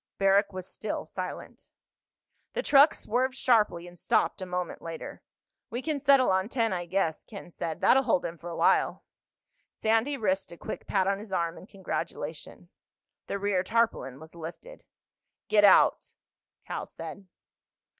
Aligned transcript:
Barrack 0.17 0.51
was 0.51 0.67
still 0.67 1.05
silent. 1.05 1.69
The 2.53 2.63
truck 2.63 2.95
swerved 2.95 3.35
sharply 3.35 3.87
and 3.87 3.99
stopped 3.99 4.41
a 4.41 4.47
moment 4.47 4.81
later. 4.81 5.21
"We 5.69 5.83
can 5.83 5.99
settle 5.99 6.31
on 6.31 6.49
ten, 6.49 6.73
I 6.73 6.87
guess," 6.87 7.21
Ken 7.23 7.51
said. 7.51 7.81
"That'll 7.81 8.01
hold 8.01 8.25
him 8.25 8.39
for 8.39 8.49
a 8.49 8.55
while." 8.55 9.05
Sandy 9.71 10.17
risked 10.17 10.51
a 10.51 10.57
quick 10.57 10.87
pat 10.87 11.05
on 11.05 11.19
his 11.19 11.31
arm 11.31 11.55
in 11.55 11.67
congratulation. 11.67 12.69
The 13.27 13.37
rear 13.37 13.61
tarpaulin 13.61 14.19
was 14.19 14.33
lifted. 14.33 14.85
"Get 15.49 15.63
out," 15.63 16.15
Cal 16.65 16.87
said. 16.87 17.27